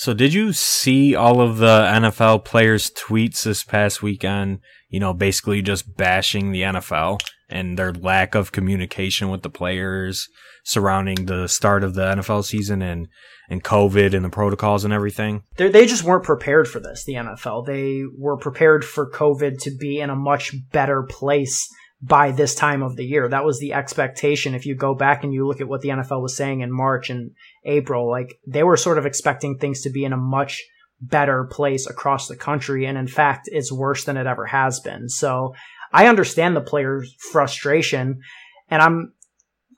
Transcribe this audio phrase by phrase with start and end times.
[0.00, 4.60] So did you see all of the NFL players' tweets this past weekend?
[4.88, 10.26] You know, basically just bashing the NFL and their lack of communication with the players
[10.64, 13.08] surrounding the start of the NFL season and
[13.50, 15.42] and COVID and the protocols and everything.
[15.58, 17.04] They're, they just weren't prepared for this.
[17.04, 21.68] The NFL they were prepared for COVID to be in a much better place
[22.00, 23.28] by this time of the year.
[23.28, 24.54] That was the expectation.
[24.54, 27.10] If you go back and you look at what the NFL was saying in March
[27.10, 27.32] and
[27.64, 30.62] April, like they were sort of expecting things to be in a much
[31.00, 32.86] better place across the country.
[32.86, 35.08] And in fact, it's worse than it ever has been.
[35.08, 35.54] So
[35.92, 38.20] I understand the players' frustration
[38.68, 39.14] and I'm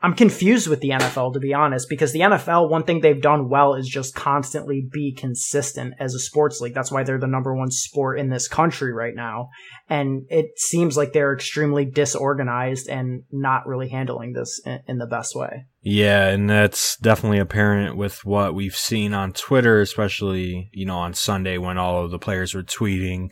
[0.03, 3.49] I'm confused with the NFL to be honest, because the NFL, one thing they've done
[3.49, 6.75] well is just constantly be consistent as a sports league.
[6.75, 9.51] That's why they're the number one sport in this country right now.
[9.89, 15.07] And it seems like they're extremely disorganized and not really handling this in, in the
[15.07, 15.67] best way.
[15.83, 21.15] Yeah, and that's definitely apparent with what we've seen on Twitter, especially, you know, on
[21.15, 23.31] Sunday when all of the players were tweeting.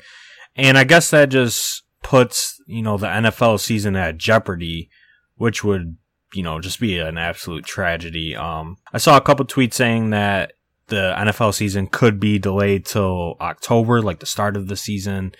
[0.57, 4.89] And I guess that just puts, you know, the NFL season at jeopardy,
[5.37, 5.97] which would
[6.33, 8.37] you know, just be an absolute tragedy.
[8.37, 10.53] Um, I saw a couple tweets saying that
[10.87, 15.33] the NFL season could be delayed till October, like the start of the season.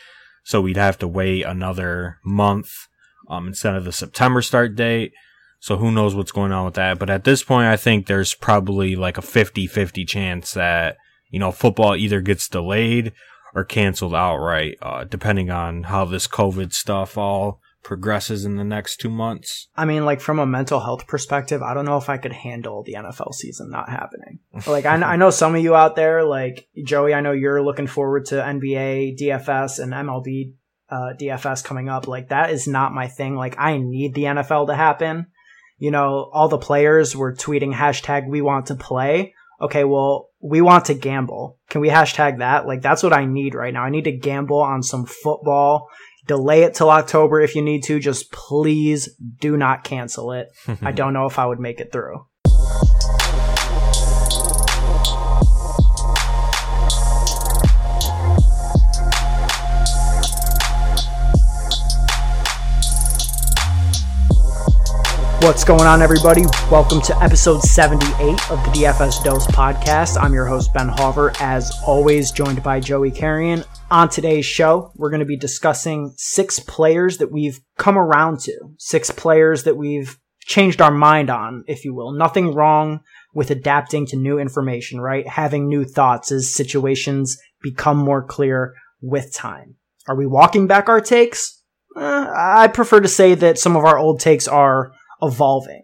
[0.45, 2.89] So we'd have to wait another month,
[3.29, 5.13] um, instead of the September start date.
[5.61, 6.99] So who knows what's going on with that.
[6.99, 10.97] But at this point, I think there's probably like a 50-50 chance that,
[11.29, 13.13] you know, football either gets delayed
[13.55, 18.99] or canceled outright, uh, depending on how this COVID stuff all progresses in the next
[18.99, 19.69] two months.
[19.77, 22.83] I mean, like from a mental health perspective, I don't know if I could handle
[22.83, 24.41] the NFL season not happening.
[24.67, 27.87] like, I, I know some of you out there, like Joey, I know you're looking
[27.87, 30.55] forward to NBA, DFS, and MLB
[30.91, 32.07] uh, DFS coming up.
[32.07, 33.37] Like, that is not my thing.
[33.37, 35.27] Like, I need the NFL to happen.
[35.79, 39.35] You know, all the players were tweeting hashtag we want to play.
[39.61, 41.59] Okay, well, we want to gamble.
[41.69, 42.67] Can we hashtag that?
[42.67, 43.83] Like, that's what I need right now.
[43.83, 45.89] I need to gamble on some football
[46.31, 47.99] delay it till October if you need to.
[47.99, 49.09] Just please
[49.41, 50.47] do not cancel it.
[50.81, 52.25] I don't know if I would make it through.
[65.43, 66.45] What's going on, everybody?
[66.71, 70.23] Welcome to episode 78 of the DFS Dose podcast.
[70.23, 73.65] I'm your host, Ben Hauver, as always, joined by Joey Carrion.
[73.91, 78.57] On today's show, we're going to be discussing six players that we've come around to,
[78.79, 82.13] six players that we've changed our mind on, if you will.
[82.13, 83.01] Nothing wrong
[83.35, 85.27] with adapting to new information, right?
[85.27, 89.75] Having new thoughts as situations become more clear with time.
[90.07, 91.61] Are we walking back our takes?
[91.97, 95.83] Uh, I prefer to say that some of our old takes are evolving.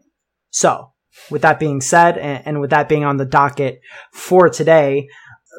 [0.50, 0.92] So,
[1.28, 3.80] with that being said, and, and with that being on the docket
[4.12, 5.08] for today,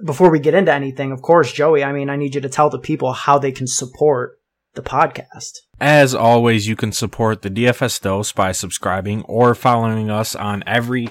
[0.06, 2.70] before we get into anything, of course, Joey, I mean, I need you to tell
[2.70, 4.40] the people how they can support
[4.76, 5.60] the podcast.
[5.80, 11.10] As always, you can support the DFS Dose by subscribing or following us on every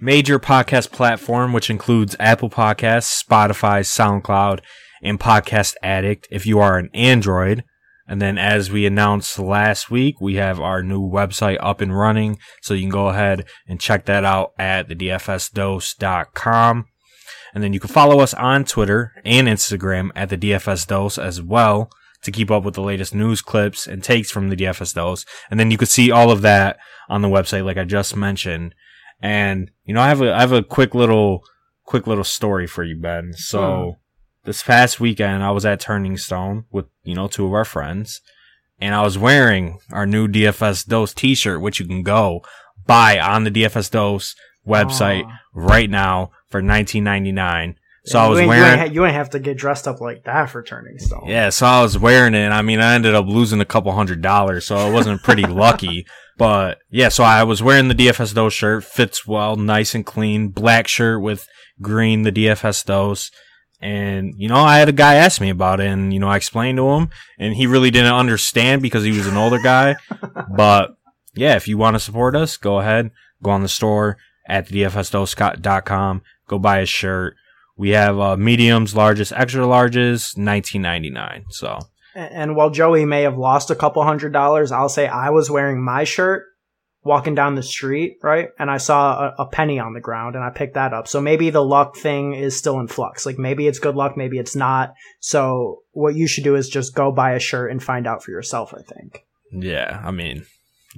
[0.00, 4.60] major podcast platform, which includes Apple Podcasts, Spotify, SoundCloud,
[5.02, 6.28] and Podcast Addict.
[6.30, 7.64] If you are an Android,
[8.06, 12.38] and then as we announced last week, we have our new website up and running.
[12.62, 16.86] So you can go ahead and check that out at thedfsdose.com.
[17.54, 21.42] And then you can follow us on Twitter and Instagram at the DFS Dose as
[21.42, 21.90] well
[22.22, 25.24] to keep up with the latest news clips and takes from the DFS Dose.
[25.50, 26.78] And then you can see all of that
[27.08, 28.74] on the website, like I just mentioned.
[29.20, 31.42] And, you know, I have a, I have a quick little,
[31.84, 33.32] quick little story for you, Ben.
[33.34, 33.90] So, hmm
[34.48, 38.22] this past weekend I was at Turning Stone with, you know, two of our friends
[38.80, 42.42] and I was wearing our new DFS Dose t-shirt, which you can go
[42.86, 44.34] buy on the DFS Dose
[44.66, 45.38] website Aww.
[45.54, 47.76] right now for 19.99.
[48.04, 48.78] So yeah, I was you wearing.
[48.78, 51.26] You ain't, you ain't, have to get dressed up like that for Turning Stone.
[51.26, 52.48] Yeah, so I was wearing it.
[52.48, 56.06] I mean, I ended up losing a couple hundred dollars, so I wasn't pretty lucky.
[56.38, 60.48] But yeah, so I was wearing the DFS Dose shirt, fits well, nice and clean,
[60.48, 61.46] black shirt with
[61.82, 63.30] green, the DFS Dose.
[63.80, 66.36] And, you know, I had a guy ask me about it and, you know, I
[66.36, 69.96] explained to him and he really didn't understand because he was an older guy.
[70.56, 70.96] but
[71.34, 73.10] yeah, if you want to support us, go ahead,
[73.42, 74.16] go on the store
[74.48, 77.34] at dfsdose.com, go buy a shirt.
[77.76, 81.44] We have uh, mediums, largest, extra larges, nineteen ninety nine.
[81.50, 81.78] So,
[82.14, 85.82] and while Joey may have lost a couple hundred dollars, I'll say I was wearing
[85.82, 86.44] my shirt
[87.04, 88.48] walking down the street, right?
[88.58, 91.08] And I saw a, a, penny on the ground and I picked that up.
[91.08, 93.24] So maybe the luck thing is still in flux.
[93.24, 94.92] Like maybe it's good luck, maybe it's not.
[95.20, 98.30] So what you should do is just go buy a shirt and find out for
[98.30, 99.24] yourself, I think.
[99.52, 100.02] Yeah.
[100.04, 100.44] I mean,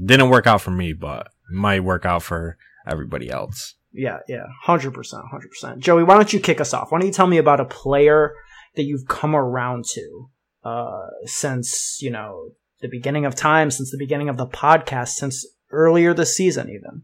[0.04, 2.56] didn't work out for me, but might work out for
[2.86, 3.74] everybody else.
[3.92, 5.80] Yeah, yeah, hundred percent, hundred percent.
[5.80, 6.90] Joey, why don't you kick us off?
[6.90, 8.34] Why don't you tell me about a player
[8.76, 10.30] that you've come around to
[10.64, 12.50] uh, since you know
[12.80, 17.02] the beginning of time, since the beginning of the podcast, since earlier this season, even.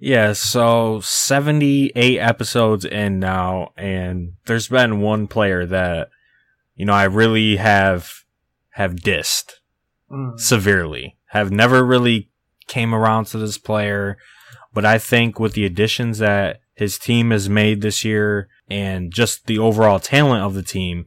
[0.00, 6.10] Yeah, so 78 episodes in now, and there's been one player that,
[6.76, 8.08] you know, I really have,
[8.70, 9.54] have dissed
[10.10, 10.38] mm.
[10.38, 11.16] severely.
[11.30, 12.30] Have never really
[12.68, 14.18] came around to this player,
[14.72, 19.46] but I think with the additions that his team has made this year and just
[19.46, 21.06] the overall talent of the team,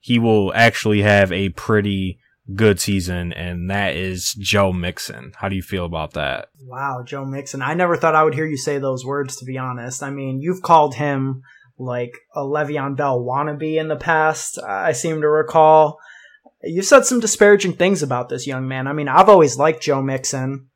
[0.00, 2.18] he will actually have a pretty
[2.54, 5.32] good season, and that is Joe Mixon.
[5.36, 6.48] How do you feel about that?
[6.60, 7.62] Wow, Joe Mixon.
[7.62, 10.02] I never thought I would hear you say those words, to be honest.
[10.02, 11.42] I mean, you've called him
[11.78, 15.98] like a Le'Veon Bell wannabe in the past, I seem to recall.
[16.62, 18.86] You've said some disparaging things about this young man.
[18.86, 20.68] I mean, I've always liked Joe Mixon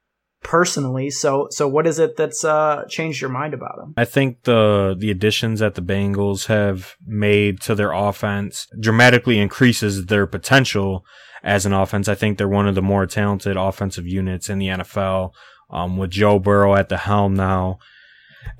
[0.46, 1.10] personally.
[1.10, 3.94] So, so what is it that's uh, changed your mind about him?
[3.96, 10.06] I think the the additions that the Bengals have made to their offense dramatically increases
[10.06, 11.04] their potential
[11.42, 12.06] as an offense.
[12.06, 15.32] I think they're one of the more talented offensive units in the NFL.
[15.68, 17.78] Um, with Joe Burrow at the helm now.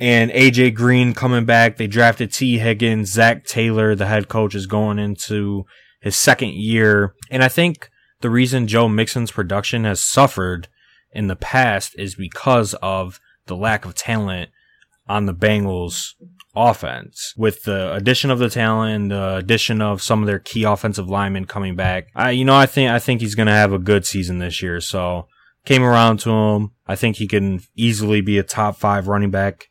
[0.00, 1.76] And AJ Green coming back.
[1.76, 3.12] They drafted Tee Higgins.
[3.12, 5.66] Zac Taylor, the head coach, is going into
[6.00, 7.14] his second year.
[7.30, 7.90] And I think
[8.22, 10.66] the reason Joe Mixon's production has suffered
[11.16, 14.50] in the past is because of the lack of talent
[15.08, 16.14] on the Bengals
[16.54, 20.64] offense with the addition of the talent and the addition of some of their key
[20.64, 22.08] offensive linemen coming back.
[22.14, 24.62] I, you know, I think, I think he's going to have a good season this
[24.62, 24.80] year.
[24.80, 25.28] So
[25.64, 26.72] came around to him.
[26.86, 29.66] I think he can easily be a top five running back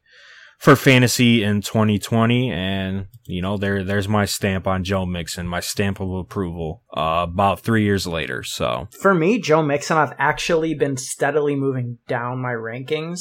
[0.66, 2.52] for fantasy in 2020.
[2.52, 7.28] And, you know, there, there's my stamp on Joe Mixon, my stamp of approval, uh,
[7.30, 8.42] about three years later.
[8.42, 13.20] So for me, Joe Mixon, I've actually been steadily moving down my rankings,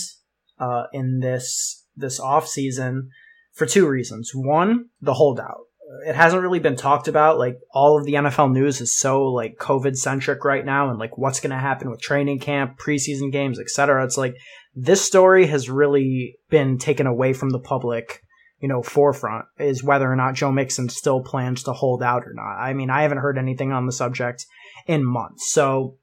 [0.58, 3.10] uh, in this, this off season
[3.52, 4.30] for two reasons.
[4.34, 5.66] One, the holdout.
[6.06, 7.38] It hasn't really been talked about.
[7.38, 11.18] Like all of the NFL news is so like COVID centric right now, and like
[11.18, 14.02] what's going to happen with training camp, preseason games, etc.
[14.02, 14.34] It's like
[14.74, 18.20] this story has really been taken away from the public
[18.64, 22.32] you know, forefront is whether or not Joe Mixon still plans to hold out or
[22.32, 22.56] not.
[22.56, 24.46] I mean, I haven't heard anything on the subject
[24.86, 25.52] in months.
[25.52, 25.98] So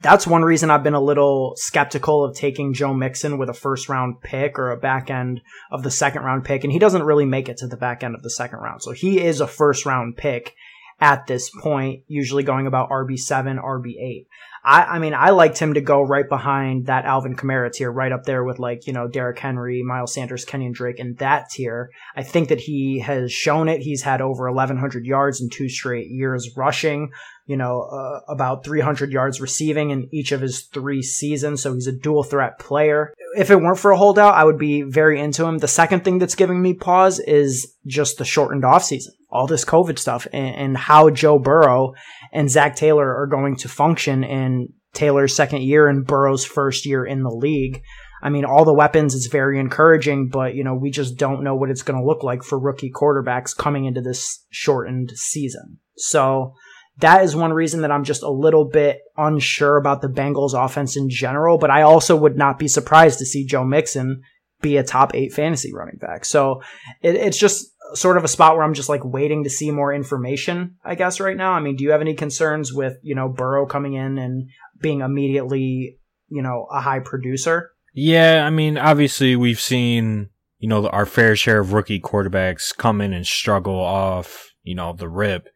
[0.00, 3.88] that's one reason I've been a little skeptical of taking Joe Mixon with a first
[3.88, 5.40] round pick or a back end
[5.72, 6.62] of the second round pick.
[6.62, 8.80] And he doesn't really make it to the back end of the second round.
[8.82, 10.54] So he is a first round pick
[11.00, 14.26] at this point, usually going about RB7, RB8.
[14.64, 18.12] I, I mean, I liked him to go right behind that Alvin Kamara tier, right
[18.12, 21.90] up there with like, you know, Derrick Henry, Miles Sanders, Kenyon Drake in that tier.
[22.14, 23.80] I think that he has shown it.
[23.80, 27.10] He's had over 1100 yards in two straight years rushing,
[27.46, 31.60] you know, uh, about 300 yards receiving in each of his three seasons.
[31.62, 33.12] So he's a dual threat player.
[33.36, 35.58] If it weren't for a holdout, I would be very into him.
[35.58, 39.98] The second thing that's giving me pause is just the shortened offseason all this COVID
[39.98, 41.94] stuff and, and how Joe Burrow
[42.32, 47.04] and Zac Taylor are going to function in Taylor's second year and Burrow's first year
[47.04, 47.82] in the league.
[48.22, 51.56] I mean, all the weapons is very encouraging, but you know, we just don't know
[51.56, 55.78] what it's going to look like for rookie quarterbacks coming into this shortened season.
[55.96, 56.54] So
[56.98, 60.96] that is one reason that I'm just a little bit unsure about the Bengals offense
[60.96, 64.22] in general, but I also would not be surprised to see Joe Mixon
[64.60, 66.24] be a top eight fantasy running back.
[66.24, 66.62] So
[67.02, 69.92] it, it's just sort of a spot where I'm just like waiting to see more
[69.92, 71.52] information, I guess, right now.
[71.52, 74.48] I mean, do you have any concerns with, you know, Burrow coming in and
[74.80, 77.70] being immediately, you know, a high producer?
[77.94, 83.00] Yeah, I mean, obviously we've seen, you know, our fair share of rookie quarterbacks come
[83.00, 85.48] in and struggle off, you know, the rip,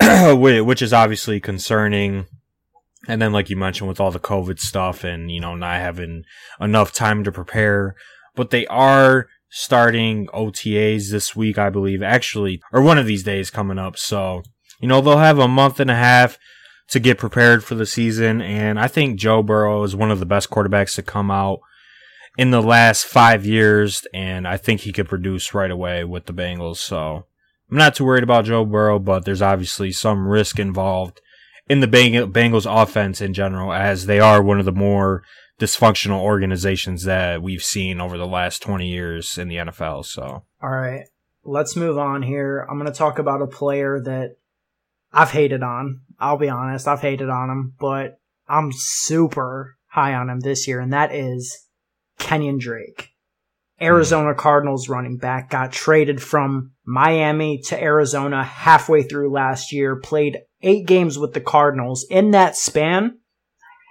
[0.00, 2.26] which is obviously concerning.
[3.06, 6.24] And then, like you mentioned, with all the COVID stuff and, you know, not having
[6.58, 7.94] enough time to prepare,
[8.34, 13.52] but they are starting OTAs this week, I believe, actually, or one of these days
[13.52, 13.96] coming up.
[13.96, 14.42] So,
[14.80, 16.40] you know, they'll have a month and a half
[16.88, 18.42] to get prepared for the season.
[18.42, 21.60] And I think Joe Burrow is one of the best quarterbacks to come out
[22.36, 24.04] in the last five years.
[24.12, 26.78] And I think he could produce right away with the Bengals.
[26.78, 27.24] So
[27.70, 31.20] I'm not too worried about Joe Burrow, but there's obviously some risk involved
[31.68, 35.22] in the Bengals offense in general, as they are one of the more
[35.60, 40.04] dysfunctional organizations that we've seen over the last 20 years in the NFL.
[40.04, 41.06] So, all right,
[41.44, 42.66] let's move on here.
[42.68, 44.36] I'm going to talk about a player that
[45.12, 46.00] I've hated on.
[46.18, 48.18] I'll be honest, I've hated on him, but
[48.48, 51.66] I'm super high on him this year, and that is
[52.18, 53.10] Kenyon Drake.
[53.80, 60.38] Arizona Cardinals running back got traded from Miami to Arizona halfway through last year, played
[60.62, 62.06] eight games with the Cardinals.
[62.08, 63.18] In that span,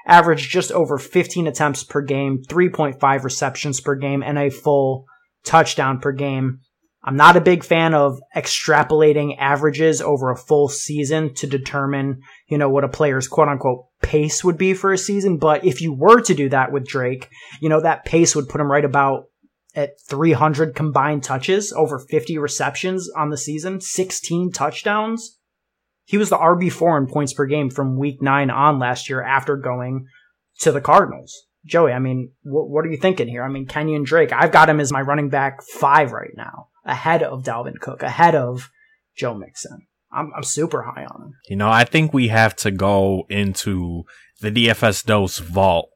[0.05, 5.05] averaged just over 15 attempts per game, 3.5 receptions per game, and a full
[5.43, 6.59] touchdown per game.
[7.05, 12.57] I'm not a big fan of extrapolating averages over a full season to determine, you
[12.57, 15.37] know, what a player's quote unquote pace would be for a season.
[15.37, 17.29] But if you were to do that with Drake,
[17.59, 19.25] you know, that pace would put him right about
[19.75, 25.39] at 300 combined touches, over 50 receptions on the season, 16 touchdowns.
[26.05, 29.55] He was the RB4 in points per game from week nine on last year after
[29.55, 30.07] going
[30.59, 31.45] to the Cardinals.
[31.65, 33.43] Joey, I mean, wh- what are you thinking here?
[33.43, 37.23] I mean, Kenyon Drake, I've got him as my running back five right now, ahead
[37.23, 38.69] of Dalvin Cook, ahead of
[39.15, 39.87] Joe Mixon.
[40.11, 41.33] I'm, I'm super high on him.
[41.49, 44.03] You know, I think we have to go into
[44.41, 45.89] the DFS dose vault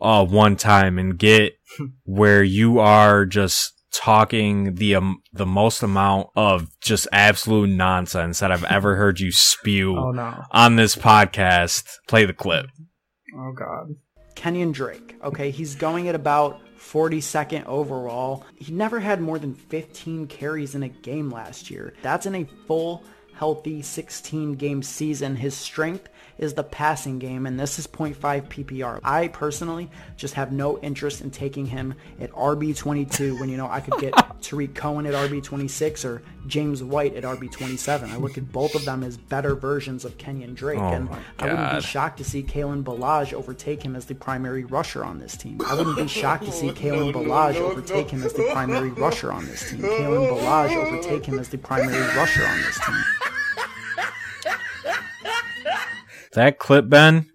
[0.00, 1.54] uh, one time and get
[2.04, 8.50] where you are just talking the um, the most amount of just absolute nonsense that
[8.52, 10.42] I've ever heard you spew Oh no.
[10.50, 11.84] on this podcast.
[12.08, 12.66] Play the clip.
[13.36, 13.94] Oh god.
[14.34, 15.16] Kenyon Drake.
[15.22, 18.44] Okay, he's going at about 42nd overall.
[18.56, 21.94] He never had more than 15 carries in a game last year.
[22.02, 25.36] That's in a full healthy 16 game season.
[25.36, 28.16] His strength is the passing game, and this is 0.5
[28.48, 29.00] PPR.
[29.02, 33.80] I personally just have no interest in taking him at RB22 when you know I
[33.80, 38.10] could get Tarik Cohen at RB26 or James White at RB27.
[38.10, 41.46] I look at both of them as better versions of Kenyon Drake, Oh and I
[41.46, 45.36] wouldn't be shocked to see Kalen Ballage overtake him as the primary rusher on this
[45.36, 45.60] team.
[45.66, 49.46] I wouldn't be shocked to see Kalen Ballage overtake him as the primary rusher on
[49.46, 49.80] this team.
[49.80, 53.04] Kalen Ballage overtake him as the primary rusher on this team.
[56.34, 57.30] That clip, Ben.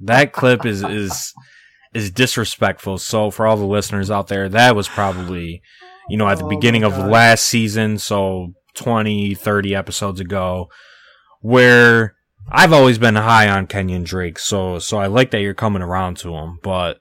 [0.00, 1.34] that clip is is
[1.92, 2.98] is disrespectful.
[2.98, 5.62] So for all the listeners out there, that was probably
[6.08, 10.68] you know at the Oh beginning of last season, so 20, 30 episodes ago,
[11.40, 12.14] where
[12.48, 14.38] I've always been high on Kenyon Drake.
[14.38, 17.00] So so I like that you're coming around to him, but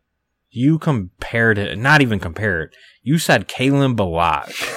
[0.50, 2.74] you compared it, not even compared.
[3.04, 4.68] You said Kalen Ballage,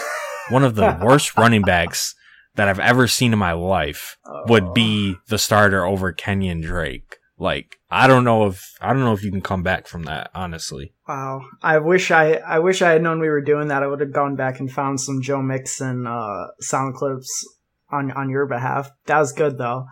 [0.50, 2.14] one of the worst running backs
[2.55, 7.19] that I've ever seen in my life would be the starter over Kenyon Drake.
[7.39, 10.31] Like, I don't know if I don't know if you can come back from that,
[10.35, 10.93] honestly.
[11.09, 11.43] Wow.
[11.63, 13.83] I wish I I wish I had known we were doing that.
[13.83, 17.45] I would have gone back and found some Joe Mixon uh sound clips
[17.91, 18.91] on on your behalf.
[19.07, 19.87] That was good though.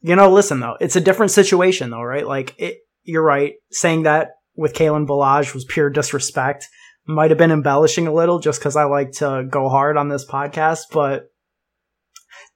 [0.00, 2.26] You know, listen though, it's a different situation though, right?
[2.26, 3.54] Like it you're right.
[3.70, 6.68] Saying that with Kalen Ballage was pure disrespect.
[7.04, 10.24] Might have been embellishing a little just because I like to go hard on this
[10.24, 11.31] podcast, but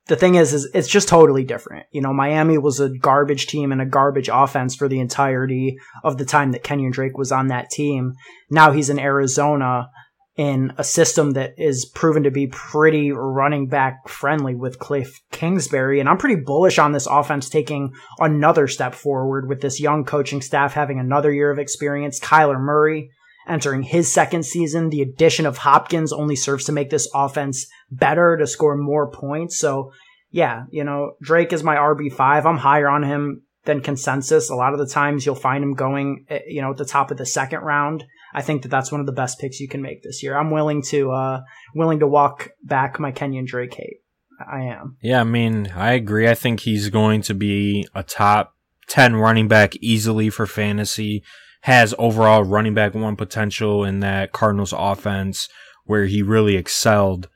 [0.09, 1.87] the thing is, is it's just totally different.
[1.91, 6.17] You know, Miami was a garbage team and a garbage offense for the entirety of
[6.17, 8.15] the time that Kenyon Drake was on that team.
[8.51, 9.89] Now he's in Arizona
[10.37, 15.99] in a system that is proven to be pretty running back friendly with Cliff Kingsbury.
[15.99, 20.43] And I'm pretty bullish on this offense taking another step forward with this young coaching
[20.43, 22.21] staff having another year of experience.
[22.21, 23.11] Kyler Murray
[23.49, 24.91] entering his second season.
[24.91, 29.59] The addition of Hopkins only serves to make this offense better to score more points.
[29.59, 29.93] So
[30.31, 32.45] yeah, you know, Drake is my RB5.
[32.45, 34.51] I'm higher on him than consensus.
[34.51, 37.11] A lot of the times you'll find him going, eh, you know, at the top
[37.11, 38.05] of the second round.
[38.35, 40.37] I think that that's one of the best picks you can make this year.
[40.37, 41.41] I'm willing to, uh,
[41.75, 44.03] willing to walk back my Kenyon Drake hate.
[44.41, 44.97] I am.
[45.01, 46.29] Yeah, I mean, I agree.
[46.29, 48.55] I think he's going to be a top
[48.89, 51.23] 10 running back easily for fantasy.
[51.63, 55.49] Has overall running back one potential in that Cardinals offense
[55.85, 57.29] where he really excelled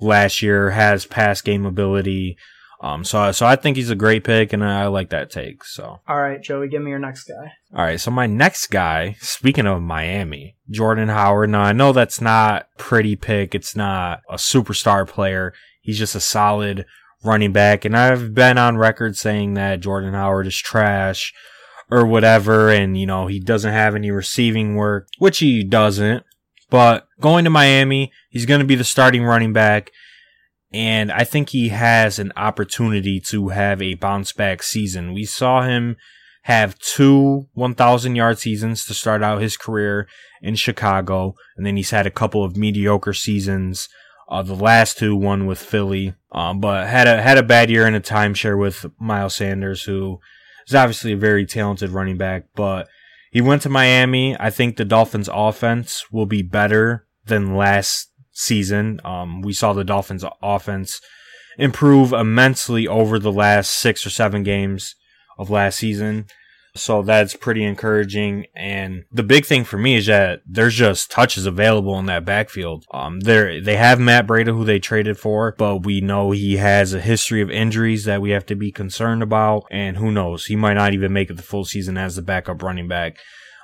[0.00, 2.36] last year, has pass game ability.
[2.80, 5.64] Um, so, so I think he's a great pick and I like that take.
[5.64, 7.52] So, All right, Joey, give me your next guy.
[7.74, 7.98] all right.
[7.98, 11.50] So my next guy, speaking of Miami, Jordan Howard.
[11.50, 13.54] Now I know that's not pretty pick.
[13.54, 15.54] It's not a superstar player.
[15.80, 16.84] He's just a solid
[17.24, 17.84] running back.
[17.86, 21.32] And I've been on record saying that Jordan Howard is trash
[21.90, 22.68] or whatever.
[22.68, 26.24] And, you know, he doesn't have any receiving work, which he doesn't.
[26.68, 29.90] But going to Miami, he's going to be the starting running back.
[30.72, 35.14] And I think he has an opportunity to have a bounce back season.
[35.14, 35.96] We saw him
[36.42, 40.06] have two 1,000 yard seasons to start out his career
[40.42, 41.34] in Chicago.
[41.56, 43.88] And then he's had a couple of mediocre seasons.
[44.28, 47.86] Uh, the last two, one with Philly, um, but had a, had a bad year
[47.86, 50.18] in a timeshare with Miles Sanders, who
[50.66, 52.88] is obviously a very talented running back, but
[53.36, 54.34] he went to Miami.
[54.40, 58.98] I think the Dolphins offense will be better than last season.
[59.04, 61.02] Um, we saw the Dolphins offense
[61.58, 64.94] improve immensely over the last six or seven games
[65.36, 66.28] of last season.
[66.76, 68.46] So that's pretty encouraging.
[68.54, 72.84] And the big thing for me is that there's just touches available in that backfield.
[72.92, 76.94] Um, there, they have Matt Breida who they traded for, but we know he has
[76.94, 79.64] a history of injuries that we have to be concerned about.
[79.70, 80.46] And who knows?
[80.46, 83.18] He might not even make it the full season as the backup running back.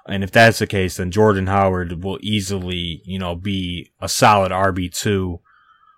[0.07, 4.51] And if that's the case, then Jordan Howard will easily, you know, be a solid
[4.51, 5.39] RB2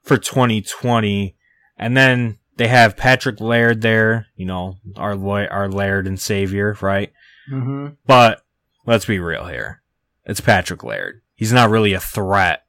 [0.02, 1.36] for 2020.
[1.78, 5.12] And then they have Patrick Laird there, you know, our
[5.50, 7.12] our Laird and savior, right?
[7.50, 7.94] Mm-hmm.
[8.06, 8.42] But
[8.86, 9.82] let's be real here.
[10.24, 11.22] It's Patrick Laird.
[11.34, 12.64] He's not really a threat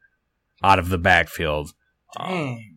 [0.64, 1.72] out of the backfield.
[2.18, 2.72] Dang.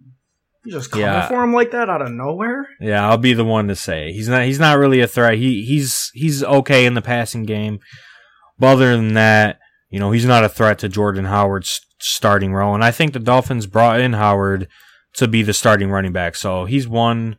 [0.65, 1.29] You just coming yeah.
[1.29, 2.69] for him like that out of nowhere?
[2.81, 4.45] Yeah, I'll be the one to say he's not.
[4.45, 5.39] He's not really a threat.
[5.39, 7.81] He he's he's okay in the passing game,
[8.59, 12.75] but other than that, you know, he's not a threat to Jordan Howard's starting role.
[12.75, 14.69] And I think the Dolphins brought in Howard
[15.15, 16.35] to be the starting running back.
[16.37, 17.37] So he's one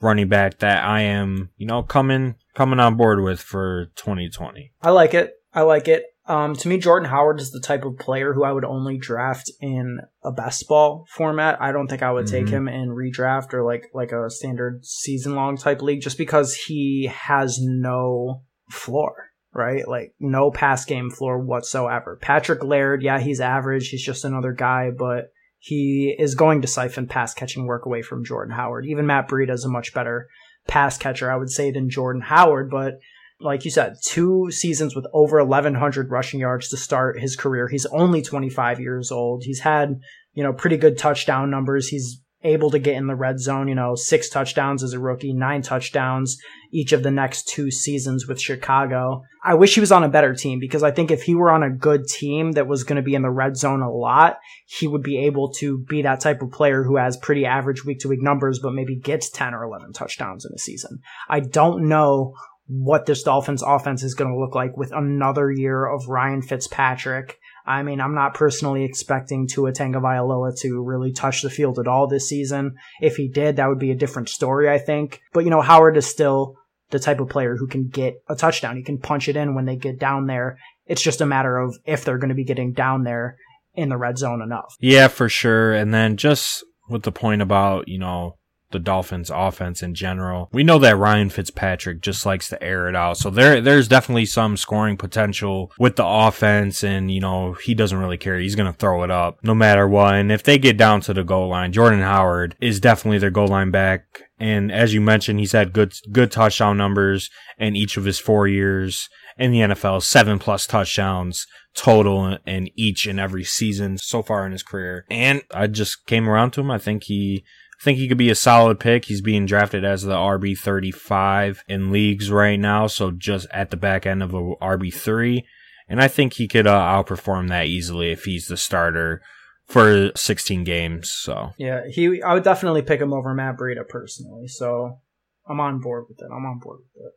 [0.00, 4.72] running back that I am, you know, coming coming on board with for 2020.
[4.82, 5.34] I like it.
[5.52, 6.04] I like it.
[6.28, 9.50] Um, to me, Jordan Howard is the type of player who I would only draft
[9.60, 11.62] in a best ball format.
[11.62, 12.54] I don't think I would take mm-hmm.
[12.54, 17.10] him in redraft or like like a standard season long type league, just because he
[17.12, 19.86] has no floor, right?
[19.86, 22.18] Like no pass game floor whatsoever.
[22.20, 23.88] Patrick Laird, yeah, he's average.
[23.88, 25.30] He's just another guy, but
[25.66, 28.86] he is going to siphon pass catching work away from Jordan Howard.
[28.86, 30.28] Even Matt Breida is a much better
[30.68, 32.70] pass catcher, I would say, than Jordan Howard.
[32.70, 33.00] But
[33.40, 37.66] like you said, two seasons with over 1,100 rushing yards to start his career.
[37.66, 39.42] He's only 25 years old.
[39.42, 39.98] He's had,
[40.34, 41.88] you know, pretty good touchdown numbers.
[41.88, 45.32] He's able to get in the red zone, you know, six touchdowns as a rookie,
[45.32, 46.38] nine touchdowns
[46.72, 49.22] each of the next two seasons with Chicago.
[49.44, 51.62] I wish he was on a better team because I think if he were on
[51.62, 54.86] a good team that was going to be in the red zone a lot, he
[54.86, 58.08] would be able to be that type of player who has pretty average week to
[58.08, 61.00] week numbers, but maybe gets 10 or 11 touchdowns in a season.
[61.28, 62.34] I don't know
[62.66, 67.38] what this Dolphins offense is going to look like with another year of Ryan Fitzpatrick
[67.66, 72.06] I mean, I'm not personally expecting Tua Tagovailoa to really touch the field at all
[72.06, 72.76] this season.
[73.00, 75.20] If he did, that would be a different story, I think.
[75.32, 76.54] But you know, Howard is still
[76.90, 78.76] the type of player who can get a touchdown.
[78.76, 80.58] He can punch it in when they get down there.
[80.86, 83.36] It's just a matter of if they're going to be getting down there
[83.74, 84.74] in the red zone enough.
[84.80, 85.72] Yeah, for sure.
[85.72, 88.36] And then just with the point about, you know,
[88.70, 90.48] the Dolphins offense in general.
[90.52, 93.16] We know that Ryan Fitzpatrick just likes to air it out.
[93.16, 97.98] So there there's definitely some scoring potential with the offense and you know, he doesn't
[97.98, 98.38] really care.
[98.38, 100.14] He's going to throw it up no matter what.
[100.14, 103.48] And if they get down to the goal line, Jordan Howard is definitely their goal
[103.48, 104.22] line back.
[104.38, 108.48] And as you mentioned, he's had good good touchdown numbers in each of his 4
[108.48, 114.46] years in the NFL, 7 plus touchdowns total in each and every season so far
[114.46, 115.04] in his career.
[115.10, 116.70] And I just came around to him.
[116.70, 117.44] I think he
[117.82, 119.04] Think he could be a solid pick.
[119.04, 123.76] He's being drafted as the RB 35 in leagues right now, so just at the
[123.76, 125.44] back end of a RB 3.
[125.88, 129.20] And I think he could uh, outperform that easily if he's the starter
[129.66, 131.10] for 16 games.
[131.10, 134.48] So yeah, he I would definitely pick him over Matt Breida personally.
[134.48, 135.00] So
[135.48, 136.30] I'm on board with it.
[136.32, 137.12] I'm on board with it.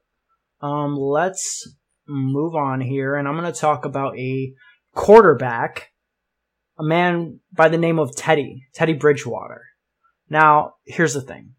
[0.61, 1.73] Um, let's
[2.07, 4.53] move on here, and I'm going to talk about a
[4.93, 5.91] quarterback,
[6.77, 9.63] a man by the name of Teddy Teddy Bridgewater.
[10.29, 11.53] Now, here's the thing.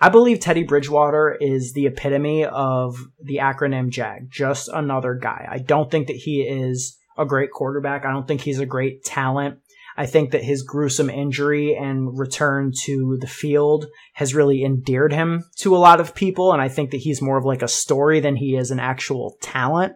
[0.00, 5.46] I believe Teddy Bridgewater is the epitome of the acronym JAG, just another guy.
[5.48, 8.04] I don't think that he is a great quarterback.
[8.04, 9.58] I don't think he's a great talent.
[9.96, 15.44] I think that his gruesome injury and return to the field has really endeared him
[15.58, 16.52] to a lot of people.
[16.52, 19.36] And I think that he's more of like a story than he is an actual
[19.42, 19.92] talent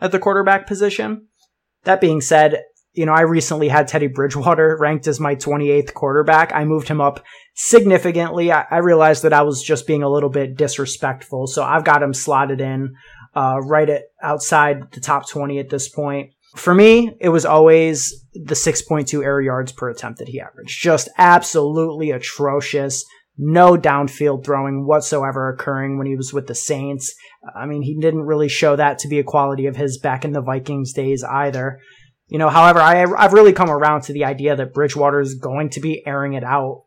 [0.00, 1.28] at the quarterback position.
[1.84, 2.62] That being said,
[2.94, 6.52] you know, I recently had Teddy Bridgewater ranked as my 28th quarterback.
[6.54, 8.52] I moved him up significantly.
[8.52, 11.46] I, I realized that I was just being a little bit disrespectful.
[11.48, 12.94] So I've got him slotted in,
[13.34, 16.30] uh, right at outside the top 20 at this point.
[16.54, 20.80] For me, it was always the 6.2 air yards per attempt that he averaged.
[20.80, 23.04] Just absolutely atrocious.
[23.36, 27.12] No downfield throwing whatsoever occurring when he was with the Saints.
[27.56, 30.30] I mean, he didn't really show that to be a quality of his back in
[30.30, 31.80] the Vikings days either.
[32.28, 35.70] You know, however, I, I've really come around to the idea that Bridgewater is going
[35.70, 36.84] to be airing it out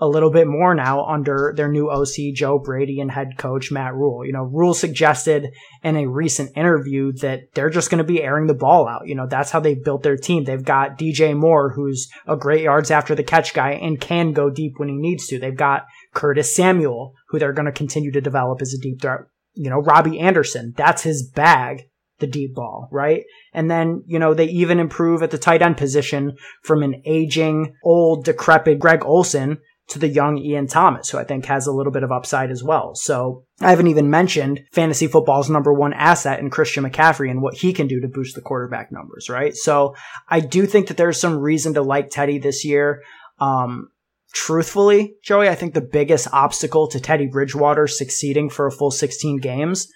[0.00, 3.94] a little bit more now under their new OC, Joe Brady, and head coach Matt
[3.94, 4.24] Rhule.
[4.24, 5.48] You know, Rhule suggested
[5.82, 9.08] in a recent interview that they're just going to be airing the ball out.
[9.08, 10.44] You know, that's how they've built their team.
[10.44, 14.50] They've got DJ Moore, who's a great yards after the catch guy and can go
[14.50, 15.38] deep when he needs to.
[15.38, 19.20] They've got Curtis Samuel, who they're going to continue to develop as a deep threat.
[19.54, 23.24] You know, Robbie Anderson, that's his bag the deep ball, right?
[23.52, 27.74] And then, you know, they even improve at the tight end position from an aging,
[27.84, 31.92] old, decrepit Greg Olsen to the young Ian Thomas, who I think has a little
[31.92, 32.94] bit of upside as well.
[32.94, 37.54] So I haven't even mentioned fantasy football's number one asset in Christian McCaffrey and what
[37.54, 39.56] he can do to boost the quarterback numbers, right?
[39.56, 39.94] So
[40.28, 43.02] I do think that there's some reason to like Teddy this year.
[43.40, 43.88] Um,
[44.34, 49.38] truthfully, Joey, I think the biggest obstacle to Teddy Bridgewater succeeding for a full 16
[49.38, 49.88] games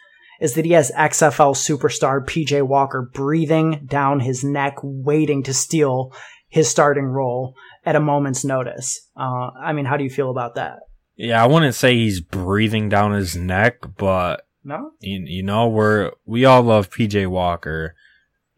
[0.42, 6.12] is that he has XFL superstar PJ Walker breathing down his neck, waiting to steal
[6.48, 7.54] his starting role
[7.86, 9.08] at a moment's notice.
[9.16, 10.80] Uh, I mean, how do you feel about that?
[11.14, 16.10] Yeah, I wouldn't say he's breathing down his neck, but no, you, you know, we're
[16.26, 17.94] we all love PJ Walker,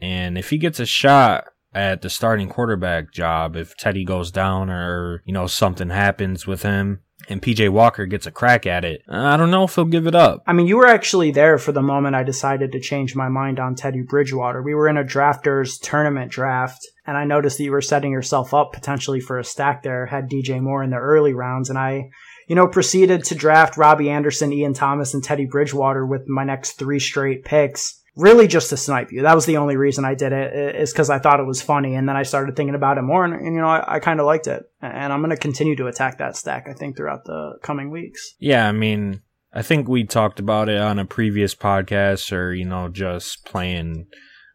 [0.01, 1.45] and if he gets a shot
[1.75, 6.63] at the starting quarterback job, if Teddy goes down or you know something happens with
[6.63, 9.85] him, and PJ Walker gets a crack at it, uh, I don't know if he'll
[9.85, 10.43] give it up.
[10.47, 13.59] I mean, you were actually there for the moment I decided to change my mind
[13.59, 14.63] on Teddy Bridgewater.
[14.63, 18.55] We were in a drafters tournament draft, and I noticed that you were setting yourself
[18.55, 22.11] up potentially for a stack there, had DJ Moore in the early rounds, and I,
[22.49, 26.73] you know, proceeded to draft Robbie Anderson, Ian Thomas, and Teddy Bridgewater with my next
[26.73, 29.23] three straight picks really just to snipe you.
[29.23, 31.95] That was the only reason I did it is because I thought it was funny.
[31.95, 34.21] And then I started thinking about it more and, and you know, I, I kind
[34.21, 37.25] of liked it and I'm going to continue to attack that stack, I think throughout
[37.25, 38.35] the coming weeks.
[38.39, 38.69] Yeah.
[38.69, 39.23] I mean,
[39.53, 44.07] I think we talked about it on a previous podcast or, you know, just playing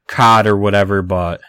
[0.08, 1.42] COD or whatever, but,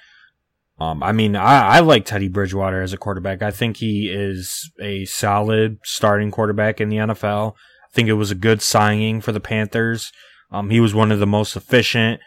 [0.80, 3.42] um, I mean, I, I like Teddy Bridgewater as a quarterback.
[3.42, 7.52] I think he is a solid starting quarterback in the NFL.
[7.52, 10.10] I think it was a good signing for the Panthers.
[10.50, 12.20] Um, he was one of the most efficient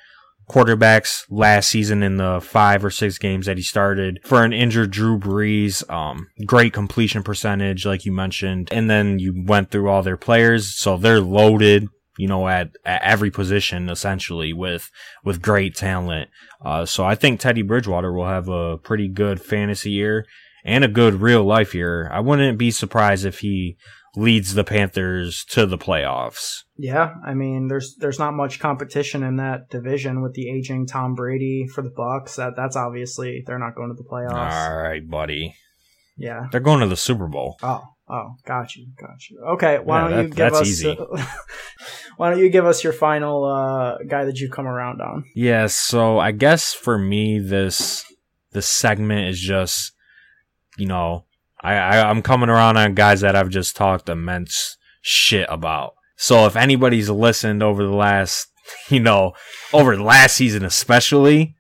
[0.50, 4.92] quarterbacks last season in the five or six games that he started for an injured
[4.92, 5.90] Drew Brees.
[5.90, 8.70] Um, great completion percentage, like you mentioned.
[8.72, 10.76] And then you went through all their players.
[10.76, 14.90] So they're loaded, you know, at, at every position essentially with,
[15.24, 16.30] with great talent.
[16.64, 20.26] Uh, so I think Teddy Bridgewater will have a pretty good fantasy year
[20.66, 22.10] and a good real life year.
[22.12, 23.78] I wouldn't be surprised if he
[24.16, 26.64] leads the Panthers to the playoffs.
[26.78, 31.16] Yeah, I mean, there's there's not much competition in that division with the aging Tom
[31.16, 32.36] Brady for the Bucks.
[32.36, 34.70] That that's obviously they're not going to the playoffs.
[34.70, 35.56] All right, buddy.
[36.18, 37.58] Yeah, they're going to the Super Bowl.
[37.64, 39.40] Oh, oh, got you, got you.
[39.54, 40.86] Okay, why yeah, don't that, you give us?
[40.86, 41.26] Uh,
[42.18, 45.24] why don't you give us your final uh, guy that you come around on?
[45.36, 48.06] Yeah, so I guess for me, this
[48.52, 49.94] this segment is just,
[50.78, 51.26] you know,
[51.64, 55.94] I, I I'm coming around on guys that I've just talked immense shit about.
[56.16, 58.48] So if anybody's listened over the last,
[58.90, 59.34] you know,
[59.74, 61.56] over the last season especially,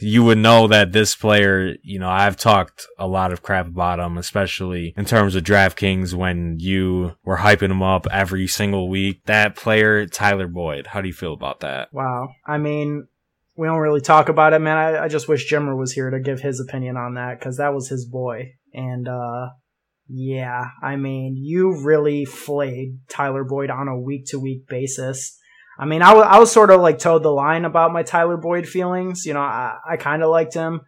[0.00, 4.00] you would know that this player, you know, I've talked a lot of crap about
[4.00, 9.24] him, especially in terms of DraftKings when you were hyping him up every single week.
[9.26, 11.92] That player, Tyler Boyd, how do you feel about that?
[11.92, 12.30] Wow.
[12.46, 13.08] I mean,
[13.56, 14.78] we don't really talk about it, man.
[14.78, 17.74] I, I just wish Jimmer was here to give his opinion on that because that
[17.74, 18.54] was his boy.
[18.74, 19.48] And uh,
[20.08, 25.36] yeah, I mean, you really flayed Tyler Boyd on a week to week basis.
[25.78, 28.36] I mean, I, w- I was sort of like toed the line about my Tyler
[28.36, 29.24] Boyd feelings.
[29.24, 30.80] You know, I, I kind of liked him.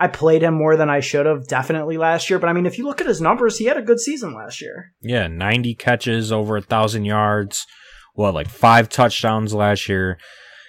[0.00, 2.38] I played him more than I should have definitely last year.
[2.38, 4.62] But I mean, if you look at his numbers, he had a good season last
[4.62, 4.92] year.
[5.02, 7.66] Yeah, 90 catches, over a thousand yards.
[8.14, 10.18] What, like five touchdowns last year.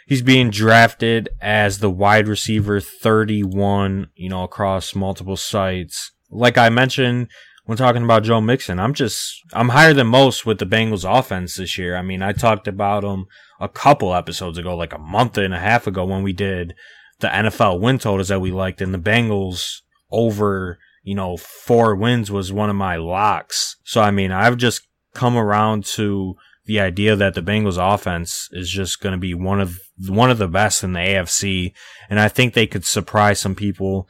[0.08, 6.70] He's being drafted as the wide receiver 31, you know, across multiple sites like I
[6.70, 7.30] mentioned
[7.66, 11.56] when talking about Joe Mixon, I'm just I'm higher than most with the Bengals offense
[11.56, 11.96] this year.
[11.96, 13.28] I mean, I talked about them
[13.60, 16.74] a couple episodes ago, like a month and a half ago when we did
[17.20, 22.32] the NFL win totals that we liked and the Bengals over, you know, four wins
[22.32, 23.76] was one of my locks.
[23.84, 24.82] So I mean, I've just
[25.14, 29.60] come around to the idea that the Bengals offense is just going to be one
[29.60, 31.74] of one of the best in the AFC
[32.10, 34.08] and I think they could surprise some people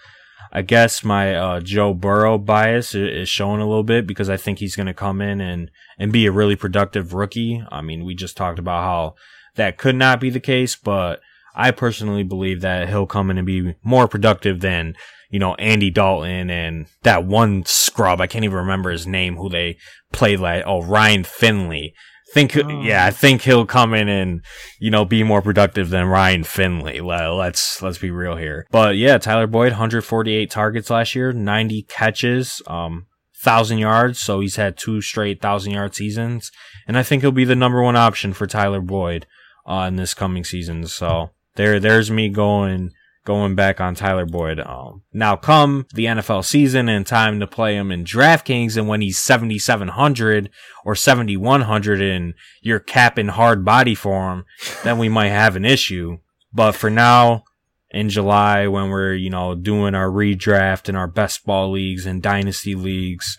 [0.51, 4.59] I guess my uh, Joe Burrow bias is showing a little bit because I think
[4.59, 7.63] he's going to come in and, and be a really productive rookie.
[7.71, 9.15] I mean, we just talked about how
[9.55, 11.21] that could not be the case, but
[11.55, 14.95] I personally believe that he'll come in and be more productive than,
[15.29, 18.21] you know, Andy Dalton and that one scrub.
[18.21, 19.77] I can't even remember his name who they
[20.11, 21.93] played like, oh, Ryan Finley
[22.33, 22.81] think oh.
[22.81, 24.41] yeah, I think he'll come in and
[24.79, 27.01] you know be more productive than Ryan Finley.
[27.01, 28.65] Let's let's be real here.
[28.71, 33.07] But yeah, Tyler Boyd 148 targets last year, 90 catches, um
[33.41, 36.51] thousand yards, so he's had two straight thousand yard seasons,
[36.87, 39.25] and I think he'll be the number one option for Tyler Boyd
[39.65, 40.85] uh, in this coming season.
[40.87, 42.91] So there, there's me going
[43.29, 44.59] going back on Tyler Boyd.
[44.59, 49.01] Um, now come the NFL season and time to play him in DraftKings and when
[49.01, 50.49] he's 7,700
[50.83, 54.45] or 7,100 and you're capping hard body for him,
[54.83, 56.17] then we might have an issue.
[56.51, 57.43] But for now,
[57.91, 62.23] in July when we're, you know, doing our redraft in our best ball leagues and
[62.23, 63.37] dynasty leagues,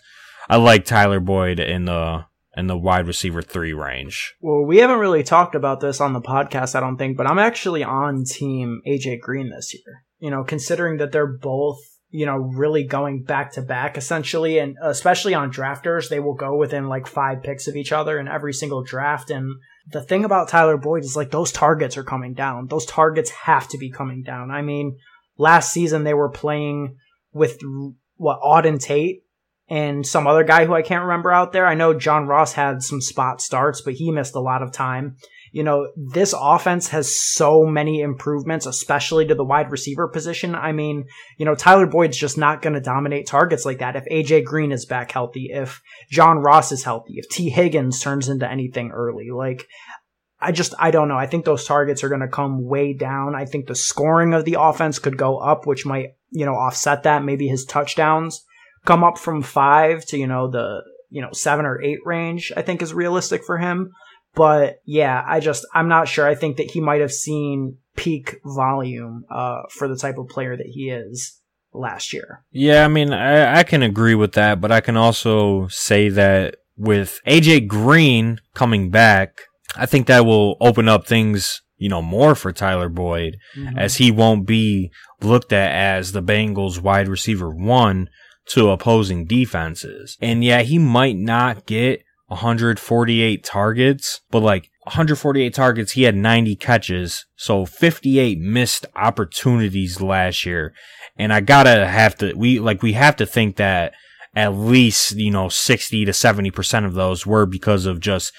[0.49, 2.27] I like Tyler Boyd in the
[2.61, 4.35] in the wide receiver three range.
[4.39, 7.39] Well, we haven't really talked about this on the podcast, I don't think, but I'm
[7.39, 10.03] actually on team AJ Green this year.
[10.19, 11.79] You know, considering that they're both
[12.11, 14.59] you know, really going back to back essentially.
[14.59, 18.27] And especially on drafters, they will go within like five picks of each other in
[18.27, 19.31] every single draft.
[19.31, 19.55] And
[19.87, 22.67] the thing about Tyler Boyd is like those targets are coming down.
[22.67, 24.51] Those targets have to be coming down.
[24.51, 24.97] I mean,
[25.37, 26.97] last season they were playing
[27.31, 27.57] with
[28.17, 29.23] what Auden Tate
[29.71, 31.65] and some other guy who I can't remember out there.
[31.65, 35.15] I know John Ross had some spot starts, but he missed a lot of time
[35.51, 40.55] you know, this offense has so many improvements, especially to the wide receiver position.
[40.55, 41.05] I mean,
[41.37, 44.71] you know, Tyler Boyd's just not going to dominate targets like that if AJ Green
[44.71, 49.29] is back healthy, if John Ross is healthy, if Tee Higgins turns into anything early.
[49.29, 49.67] Like,
[50.39, 51.17] I just, I don't know.
[51.17, 53.35] I think those targets are going to come way down.
[53.35, 57.03] I think the scoring of the offense could go up, which might, you know, offset
[57.03, 57.25] that.
[57.25, 58.41] Maybe his touchdowns
[58.85, 62.61] come up from five to, you know, the, you know, seven or eight range, I
[62.61, 63.91] think is realistic for him.
[64.33, 66.25] But yeah, I just I'm not sure.
[66.25, 70.55] I think that he might have seen peak volume uh, for the type of player
[70.55, 71.41] that he is
[71.73, 72.43] last year.
[72.51, 76.55] Yeah, I mean, I, I can agree with that, but I can also say that
[76.77, 79.41] with AJ Green coming back,
[79.75, 83.77] I think that will open up things, you know, more for Tyler Boyd, mm-hmm.
[83.77, 84.91] as he won't be
[85.21, 88.09] looked at as the Bengals wide receiver one
[88.47, 90.17] to opposing defenses.
[90.21, 96.55] And yeah, he might not get 148 targets, but like 148 targets, he had 90
[96.55, 97.25] catches.
[97.35, 100.73] So 58 missed opportunities last year.
[101.17, 103.93] And I gotta have to, we, like, we have to think that
[104.35, 108.31] at least, you know, 60 to 70% of those were because of just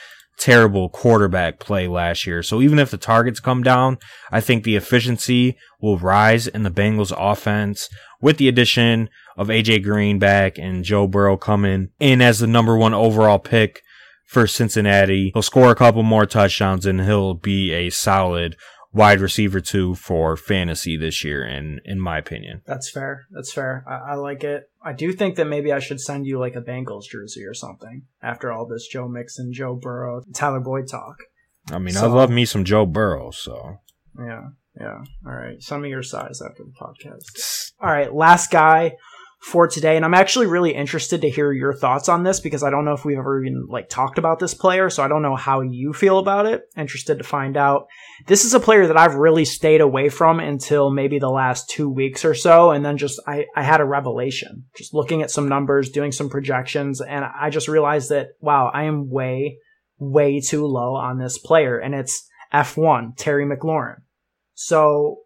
[0.43, 2.43] terrible quarterback play last year.
[2.43, 3.99] So even if the targets come down,
[4.33, 7.89] I think the efficiency will rise in the Bengals offense
[8.21, 12.77] with the addition of AJ Green back and Joe Burrow coming in as the number
[12.77, 13.83] one overall pick
[14.27, 15.31] for Cincinnati.
[15.33, 18.57] He'll score a couple more touchdowns and he'll be a solid
[18.93, 22.63] wide receiver two for fantasy this year in in my opinion.
[22.67, 23.27] That's fair.
[23.31, 23.85] That's fair.
[23.89, 24.65] I, I, like it.
[24.83, 28.03] I do think that maybe I should send you like a Bengals jersey or something
[28.23, 31.17] after all this Joe Mixon, Joe Burrow, Tyler Boyd talk.
[31.71, 33.77] I mean, so, I love me some Joe Burrow, so
[34.19, 34.99] yeah, yeah.
[35.27, 37.73] All right, send me your size after the podcast.
[37.81, 38.93] All right, last guy
[39.43, 39.97] for today.
[39.97, 42.93] And I'm actually really interested to hear your thoughts on this because I don't know
[42.93, 44.89] if we've ever even like talked about this player.
[44.89, 46.63] So I don't know how you feel about it.
[46.77, 47.87] Interested to find out.
[48.29, 51.91] This is a player that I've really stayed away from until maybe the last two
[51.91, 52.71] weeks or so.
[52.71, 56.31] And then just, I, I had a revelation just looking at some numbers, doing some
[56.31, 57.01] projections.
[57.01, 59.59] And I just realized that, wow, I am way,
[59.99, 61.79] way too low on this player.
[61.79, 64.03] And it's F1, Terry McLaurin.
[64.55, 65.23] So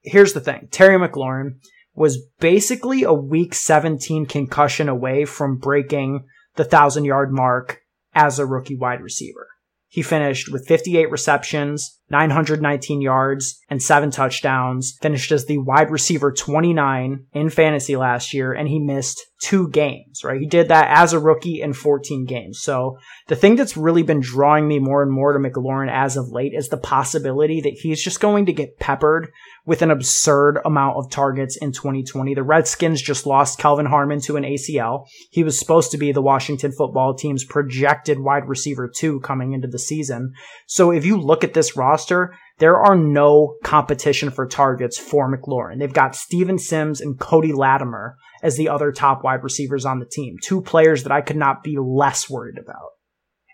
[0.00, 0.68] here's the thing.
[0.70, 1.56] Terry McLaurin
[1.94, 6.24] was basically a week 17 concussion away from breaking
[6.56, 7.80] the thousand yard mark
[8.14, 9.48] as a rookie wide receiver.
[9.88, 14.98] He finished with 58 receptions, 919 yards, and seven touchdowns.
[15.00, 20.22] Finished as the wide receiver 29 in fantasy last year, and he missed two games,
[20.22, 20.40] right?
[20.40, 22.60] He did that as a rookie in 14 games.
[22.60, 26.28] So the thing that's really been drawing me more and more to McLaurin as of
[26.28, 29.30] late is the possibility that he's just going to get peppered
[29.64, 32.34] with an absurd amount of targets in 2020.
[32.34, 35.06] The Redskins just lost Kelvin Harmon to an ACL.
[35.30, 39.68] He was supposed to be the Washington football team's projected wide receiver two coming into
[39.68, 40.32] the season.
[40.66, 45.78] So if you look at this roster, there are no competition for targets for McLaurin.
[45.78, 50.06] They've got Steven Sims and Cody Latimer as the other top wide receivers on the
[50.06, 50.36] team.
[50.42, 52.90] Two players that I could not be less worried about.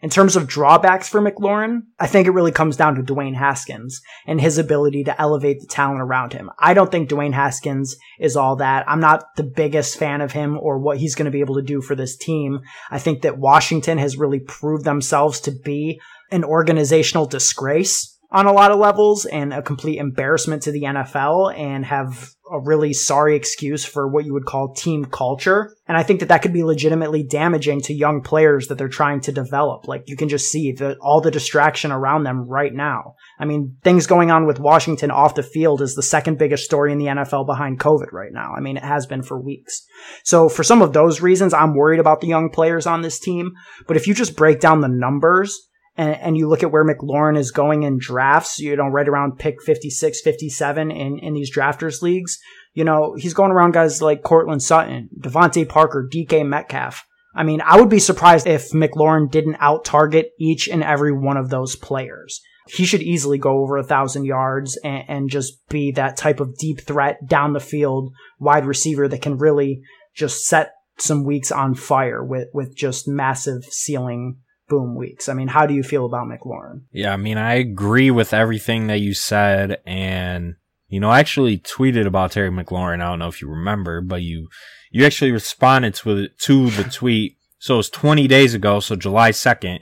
[0.02, 4.02] In terms of drawbacks for McLaurin, I think it really comes down to Dwayne Haskins
[4.26, 6.50] and his ability to elevate the talent around him.
[6.58, 8.84] I don't think Dwayne Haskins is all that.
[8.88, 11.62] I'm not the biggest fan of him or what he's going to be able to
[11.62, 12.60] do for this team.
[12.90, 15.98] I think that Washington has really proved themselves to be
[16.30, 21.56] an organizational disgrace on a lot of levels and a complete embarrassment to the NFL
[21.56, 25.74] and have a really sorry excuse for what you would call team culture.
[25.88, 29.20] And I think that that could be legitimately damaging to young players that they're trying
[29.22, 29.88] to develop.
[29.88, 33.14] Like you can just see the, all the distraction around them right now.
[33.38, 36.92] I mean, things going on with Washington off the field is the second biggest story
[36.92, 38.52] in the NFL behind COVID right now.
[38.56, 39.82] I mean, it has been for weeks.
[40.24, 43.52] So for some of those reasons, I'm worried about the young players on this team.
[43.86, 47.38] But if you just break down the numbers, and, and you look at where McLaurin
[47.38, 52.02] is going in drafts, you know, right around pick 56, 57 in, in these drafters
[52.02, 52.38] leagues,
[52.74, 57.06] you know, he's going around guys like Courtland Sutton, DeVante Parker, DK Metcalf.
[57.34, 61.36] I mean, I would be surprised if McLaurin didn't out target each and every one
[61.36, 62.40] of those players.
[62.68, 66.56] He should easily go over a thousand yards and, and just be that type of
[66.58, 69.80] deep threat down the field wide receiver that can really
[70.14, 75.28] just set some weeks on fire with with just massive ceiling boom weeks.
[75.28, 76.82] I mean, how do you feel about McLaurin?
[76.92, 79.80] Yeah, I mean, I agree with everything that you said.
[79.86, 80.56] And,
[80.88, 83.02] you know, I actually tweeted about Terry McLaurin.
[83.02, 84.48] I don't know if you remember, but you,
[84.90, 87.36] you actually responded to, to the tweet.
[87.58, 88.80] So it was 20 days ago.
[88.80, 89.80] So July 2nd.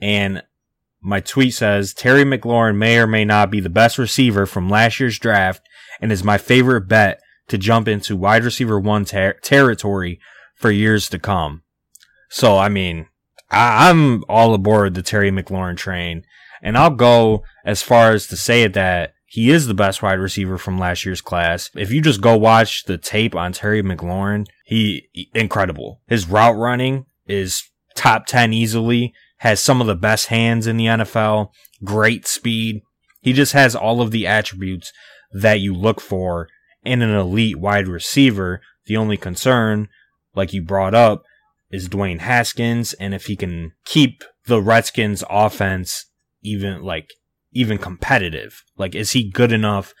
[0.00, 0.42] And
[1.00, 5.00] my tweet says Terry McLaurin may or may not be the best receiver from last
[5.00, 5.62] year's draft
[6.00, 10.20] and is my favorite bet to jump into wide receiver one ter- territory
[10.54, 11.62] for years to come.
[12.28, 13.06] So, I mean,
[13.50, 16.24] I, am all aboard the Terry McLaurin train,
[16.62, 20.18] and I'll go as far as to say it that he is the best wide
[20.18, 21.70] receiver from last year's class.
[21.76, 26.00] If you just go watch the tape on Terry McLaurin, he incredible.
[26.08, 27.62] His route running is
[27.94, 31.50] top 10 easily, has some of the best hands in the NFL,
[31.84, 32.82] great speed.
[33.20, 34.92] He just has all of the attributes
[35.32, 36.48] that you look for
[36.84, 38.60] in an elite wide receiver.
[38.86, 39.88] The only concern,
[40.34, 41.22] like you brought up,
[41.70, 46.06] is Dwayne Haskins and if he can keep the Redskins offense
[46.42, 47.10] even like
[47.52, 48.62] even competitive.
[48.76, 49.94] Like is he good enough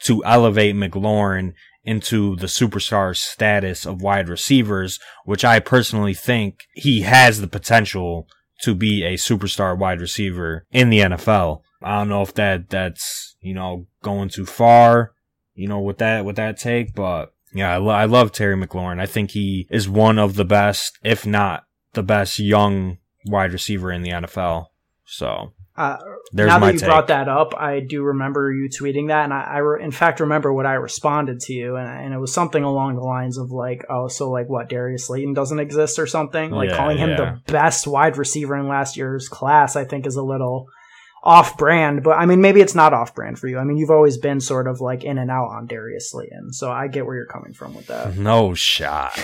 [0.00, 1.52] to elevate McLaurin
[1.84, 8.26] into the superstar status of wide receivers, which I personally think he has the potential
[8.62, 11.60] to be a superstar wide receiver in the NFL.
[11.82, 15.12] I don't know if that that's, you know, going too far,
[15.54, 19.00] you know, with that with that take, but yeah, I, lo- I love Terry McLaurin.
[19.00, 23.90] I think he is one of the best, if not the best, young wide receiver
[23.92, 24.66] in the NFL.
[25.06, 25.98] So uh,
[26.32, 26.88] now that you take.
[26.88, 30.20] brought that up, I do remember you tweeting that, and I, I re- in fact
[30.20, 33.50] remember what I responded to you, and, and, it was something along the lines of
[33.50, 34.68] like, "Oh, so like what?
[34.68, 37.16] Darius Slayton doesn't exist or something?" Like yeah, calling him yeah.
[37.46, 40.68] the best wide receiver in last year's class, I think is a little
[41.24, 43.58] off brand, but I mean, maybe it's not off brand for you.
[43.58, 46.70] I mean, you've always been sort of like in and out on Darius Slayton, so
[46.70, 48.16] I get where you're coming from with that.
[48.16, 49.18] No shot.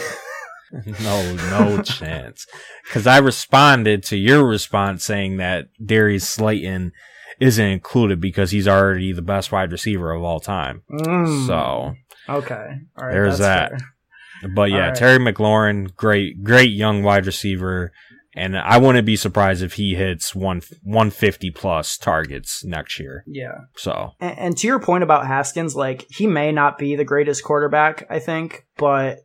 [1.02, 2.46] no, no chance.
[2.84, 6.92] Because I responded to your response saying that Darius Slayton
[7.38, 10.82] isn't included because he's already the best wide receiver of all time.
[10.90, 11.46] Mm.
[11.46, 11.94] So
[12.30, 13.70] okay, all right, there's that.
[13.70, 14.50] Fair.
[14.54, 14.94] But yeah, right.
[14.94, 17.92] Terry McLaurin, great, great young wide receiver
[18.34, 23.24] and I wouldn't be surprised if he hits one 150 plus targets next year.
[23.26, 23.58] Yeah.
[23.76, 27.42] So, and, and, to your point about Haskins, like he may not be the greatest
[27.42, 29.18] quarterback, I think, but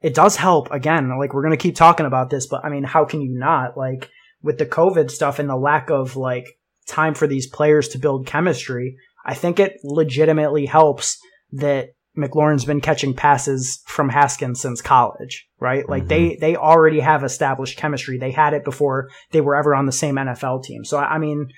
[0.00, 0.70] it does help.
[0.70, 3.76] Again, like we're gonna keep talking about this, but I mean, how can you not?
[3.76, 4.10] Like
[4.42, 6.46] with the COVID stuff and the lack of like
[6.88, 11.18] time for these players to build chemistry, I think it legitimately helps
[11.52, 15.88] that McLaurin's been catching passes from Haskins since college, right?
[15.88, 16.08] Like mm-hmm.
[16.08, 18.18] they they already have established chemistry.
[18.18, 20.84] They had it before they were ever on the same NFL team.
[20.84, 21.50] So I mean,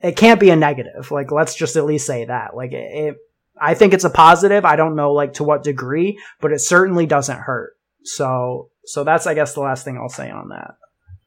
[0.00, 1.10] it can't be a negative.
[1.10, 2.56] Like let's just at least say that.
[2.56, 3.16] Like it, it
[3.60, 4.64] I think it's a positive.
[4.64, 7.74] I don't know like to what degree, but it certainly doesn't hurt.
[8.02, 10.74] So so that's I guess the last thing I'll say on that.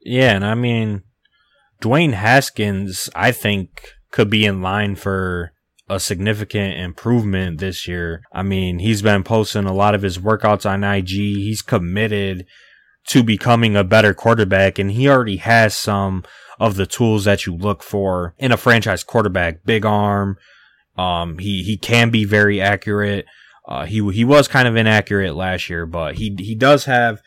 [0.02, 1.04] Yeah, and I mean
[1.82, 5.54] Dwayne Haskins I think could be in line for
[5.88, 8.21] a significant improvement this year.
[8.32, 11.10] I mean, he's been posting a lot of his workouts on IG.
[11.10, 12.45] He's committed
[13.08, 16.24] to becoming a better quarterback and he already has some
[16.60, 19.63] of the tools that you look for in a franchise quarterback.
[19.63, 20.38] Big arm.
[20.98, 23.26] Um, he, he can be very accurate.
[23.67, 27.21] Uh, he, he was kind of inaccurate last year, but he, he does have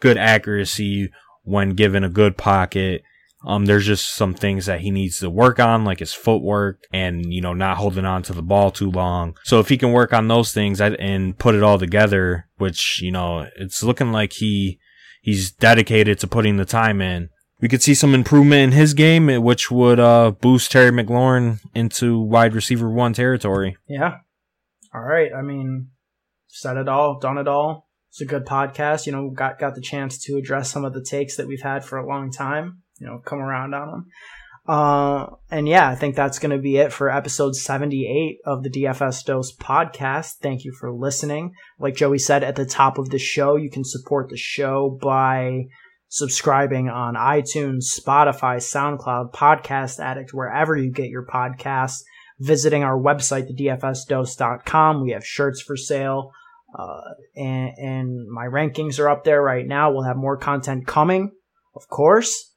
[0.00, 1.10] good accuracy
[1.42, 3.02] when given a good pocket.
[3.42, 7.32] Um, there's just some things that he needs to work on, like his footwork and,
[7.32, 9.34] you know, not holding on to the ball too long.
[9.44, 13.10] So if he can work on those things and put it all together, which, you
[13.10, 14.78] know, it's looking like he,
[15.22, 17.30] he's dedicated to putting the time in.
[17.62, 22.20] We could see some improvement in his game, which would, uh, boost Terry McLaurin into
[22.20, 23.78] wide receiver one territory.
[23.88, 24.18] Yeah.
[24.94, 25.30] All right.
[25.32, 25.88] I mean,
[26.46, 27.88] said it all, done it all.
[28.10, 29.06] It's a good podcast.
[29.06, 31.86] You know, got, got the chance to address some of the takes that we've had
[31.86, 34.06] for a long time you know come around on them.
[34.68, 38.70] Uh, and yeah, I think that's going to be it for episode 78 of the
[38.70, 40.34] DFS Dose podcast.
[40.42, 41.54] Thank you for listening.
[41.78, 45.64] Like Joey said at the top of the show, you can support the show by
[46.08, 52.02] subscribing on iTunes, Spotify, SoundCloud, Podcast Addict, wherever you get your podcasts,
[52.38, 55.02] visiting our website, thedfsdose.com.
[55.02, 56.32] We have shirts for sale.
[56.78, 57.00] Uh,
[57.34, 59.90] and, and my rankings are up there right now.
[59.90, 61.32] We'll have more content coming,
[61.74, 62.49] of course.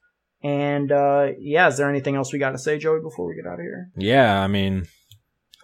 [0.44, 3.48] And uh, yeah, is there anything else we got to say, Joey, before we get
[3.48, 3.90] out of here?
[3.96, 4.88] Yeah, I mean,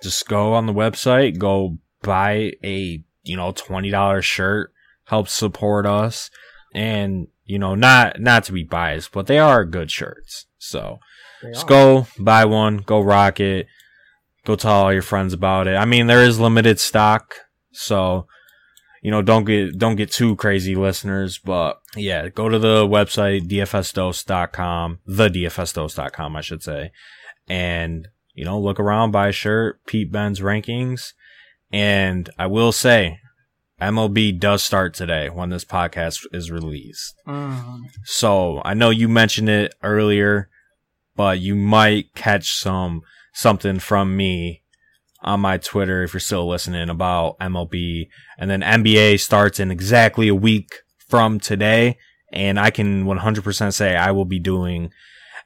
[0.01, 4.71] just go on the website, go buy a you know twenty dollar shirt,
[5.05, 6.31] help support us,
[6.73, 10.45] and you know not not to be biased, but they are good shirts.
[10.57, 10.99] So
[11.53, 13.67] just go buy one, go rock it,
[14.45, 15.75] go tell all your friends about it.
[15.75, 17.35] I mean, there is limited stock,
[17.71, 18.27] so
[19.01, 21.37] you know, don't get don't get too crazy, listeners.
[21.37, 26.91] But yeah, go to the website dfsdose.com, the dfsdose.com, I should say,
[27.47, 31.13] and you know, look around, buy a shirt, Pete Ben's rankings,
[31.71, 33.19] and I will say,
[33.81, 37.15] MLB does start today when this podcast is released.
[37.27, 37.83] Mm.
[38.03, 40.49] So I know you mentioned it earlier,
[41.15, 43.01] but you might catch some
[43.33, 44.63] something from me
[45.21, 48.07] on my Twitter if you're still listening about MLB.
[48.37, 50.69] And then NBA starts in exactly a week
[51.07, 51.97] from today.
[52.31, 54.91] And I can 100% say I will be doing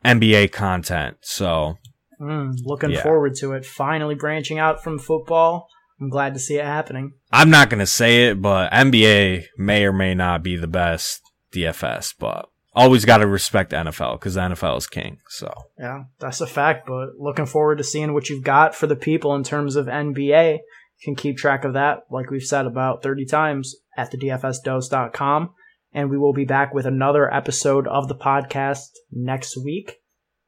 [0.06, 1.18] NBA content.
[1.22, 1.78] So
[2.22, 3.02] Mm, looking Yeah.
[3.02, 3.66] forward to it.
[3.66, 5.68] Finally branching out from football.
[6.00, 7.14] I'm glad to see it happening.
[7.32, 11.22] I'm not going to say it, but NBA may or may not be the best
[11.54, 15.20] DFS, but always got to respect NFL because NFL is king.
[15.28, 16.88] So Yeah, that's a fact.
[16.88, 20.54] But looking forward to seeing what you've got for the people in terms of NBA.
[20.54, 25.54] You can keep track of that, like we've said about 30 times, at the DFSDose.com.
[25.92, 29.98] And we will be back with another episode of the podcast next week.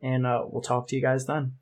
[0.02, 1.54] And uh, we'll talk to you guys then.